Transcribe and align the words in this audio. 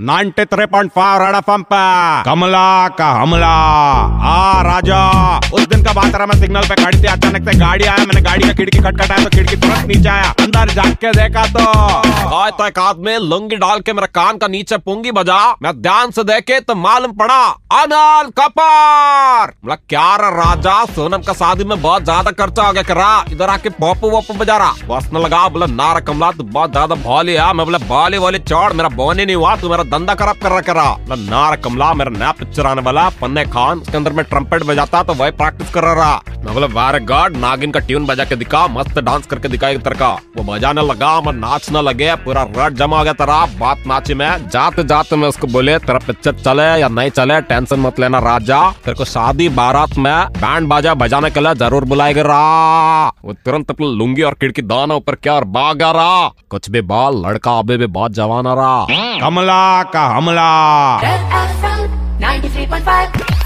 Ninety 0.00 0.44
three 0.44 0.66
point 0.66 0.90
five 0.90 1.22
red 1.22 1.34
F 1.34 1.50
पे। 1.72 2.22
कमला 2.22 2.88
का 2.88 3.10
हमला। 3.10 3.54
आ 4.26 4.62
राजा। 4.62 5.23
उस 5.52 5.66
दिन 5.68 5.82
का 5.84 5.92
बात 5.92 6.14
रहा 6.14 6.26
मैं 6.26 6.38
सिग्नल 6.40 6.68
पे 6.68 6.74
खड़ी 6.74 6.98
थी, 6.98 7.06
अचानक 7.08 7.50
से 7.50 7.58
गाड़ी 7.58 7.84
आया, 7.84 8.04
मैंने 8.04 8.20
गाड़ी 8.22 8.46
का 8.46 8.52
खिड़की 8.54 8.78
खटखटाया 8.78 9.24
तो 9.24 9.30
खिड़की 9.30 9.56
तुरंत 9.58 9.86
नीचे 9.86 10.08
आया, 10.08 10.30
अंदर 10.40 10.72
जाग 10.72 10.92
के 10.96 11.12
देखा 11.12 11.46
तो। 11.48 11.64
तो 12.54 12.66
एक 12.66 12.78
लुंगी 13.22 13.56
डाल 13.56 13.80
के 13.80 13.92
मेरे 13.92 14.06
कान 14.14 14.38
का 14.38 14.46
नीचे 14.48 14.76
पुंगी 14.78 15.10
बजा, 15.12 15.38
मैं 15.62 15.72
ध्यान 15.82 16.10
से 16.10 16.24
देखे 16.24 16.58
तो 16.60 16.74
मालूम 16.76 17.12
पड़ा, 17.14 17.42
अनल 17.74 18.30
कपूर। 18.38 19.52
बोला, 19.58 19.74
क्या 19.88 20.14
राजा, 20.16 20.84
सोनम 20.86 21.22
का 21.22 21.32
शादी 21.34 21.64
में 21.64 21.80
बहुत 21.80 22.04
ज़्यादा 22.04 22.30
खर्चा 22.32 22.62
हो 22.62 22.72
गया 22.72 22.82
करा 22.84 23.08
इधर 23.32 23.48
आके 23.50 23.68
पॉप 23.70 24.04
वॉप 24.04 24.32
बजा 24.34 24.56
रहा। 24.56 24.72
बस 24.88 25.08
न 25.14 25.18
लगा, 25.18 25.48
बोला 25.48 25.66
नारा 25.68 26.00
कमला, 26.02 26.30
तू 26.32 26.44
बहुत 26.44 26.70
ज़्यादा 26.70 26.94
भौली 26.96 27.34
है 27.34 27.52
मैं 27.54 27.66
बोला, 27.66 27.78
भौली 27.80 28.18
वाली 28.18 28.38
चौड़, 28.40 28.72
मेरा 28.72 28.88
बोन 28.90 29.18
ही 29.18 29.26
नहीं 29.26 29.36
हुआ, 29.36 29.54
तू 29.56 29.70
मेरा 29.70 29.82
धंधा 29.88 30.14
खराब 30.14 30.36
कर 30.36 30.50
रहा, 30.50 30.60
करा 30.62 30.96
नारा 31.10 31.56
कमला, 31.58 31.92
मेरा 31.94 32.10
नया 32.10 32.30
पिक्चर 32.34 32.66
आने 32.66 32.82
वाला, 32.82 33.08
पन्ने 33.20 33.44
खान, 33.46 33.78
उसके 33.80 33.96
अंदर 33.96 34.12
में 34.12 34.24
ट्रम्पेट 34.24 34.62
बजाता 34.64 35.02
तो 35.02 35.14
वही 35.24 35.32
प्रैक्टिस 35.34 35.70
कर 35.72 35.84
रहा 35.86 36.14
मैं 36.44 36.54
बोला 36.54 36.66
वेरी 36.70 37.04
गॉड 37.06 37.36
नागिन 37.38 37.70
का 37.72 37.80
ट्यून 37.82 38.06
बजा 38.06 38.24
के 38.24 38.36
दिखा 38.36 38.66
मस्त 38.68 38.98
डांस 39.00 39.26
करके 39.26 39.48
दिखा 39.48 39.68
एक 39.68 39.82
तरह 39.82 39.98
का। 39.98 40.08
वो 40.36 40.42
बजाने 40.44 40.82
लगा 40.82 41.12
मैं 41.20 41.32
नाचने 41.34 41.82
लगे 41.82 42.14
पूरा 42.24 42.42
रट 42.56 42.72
जमा 42.74 42.98
हो 42.98 43.04
गया 43.04 43.12
तेरा 43.14 43.38
बात 43.58 43.86
नाची 43.86 44.14
में। 44.14 44.48
जाते 44.48 44.84
जाते 44.84 45.16
मैं 45.16 45.28
उसको 45.28 45.46
बोले 45.46 45.78
तेरा 45.80 45.98
पिक्चर 46.06 46.34
चले 46.36 46.62
या 46.80 46.88
नहीं 46.90 47.10
चले 47.10 47.40
टेंशन 47.42 47.80
मत 47.80 48.00
लेना 48.00 48.18
राजा। 48.20 48.60
तेरे 48.84 48.96
को 48.96 49.04
शादी 49.06 49.48
बारात 49.56 49.96
में 49.98 50.14
बैंड 50.36 50.68
बाजा 50.68 50.94
बजाने 50.96 51.30
के 51.30 51.40
लिए 51.40 51.54
ज़रूर 51.56 51.84
बुलाएगा 51.86 52.22
रहा 52.24 53.08
वो 53.24 53.32
तुरंत 53.34 53.70
अपनी 53.70 53.86
लुंगी 53.96 54.22
और 54.22 54.34
खिड़की 54.40 54.62
दाना 54.64 54.94
ऊपर 54.94 55.14
क्या 55.16 55.34
और 55.34 55.44
भागा 55.56 55.90
रहा। 55.92 56.28
कुछ 56.50 56.70
भी 56.70 56.80
बाल 56.84 57.22
लड़का 57.26 57.58
अभी 57.58 57.76
भी 57.76 57.86
बहुत 57.88 58.12
जवान 58.14 58.46
आ 58.46 58.54
रहा। 58.54 58.84
कमला 59.20 59.82
का 59.92 60.06
हमला। 60.08 60.50
93.5. 62.20 63.33